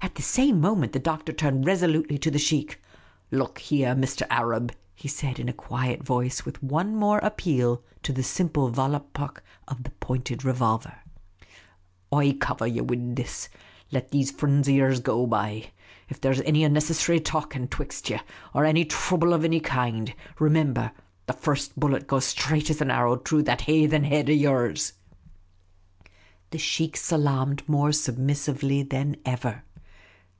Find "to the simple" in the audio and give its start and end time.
8.02-8.70